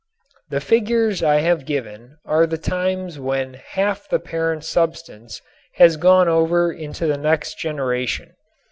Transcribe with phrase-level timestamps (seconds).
[0.49, 5.43] The figures I have given are the times when half the parent substance
[5.75, 8.33] has gone over into the next generation.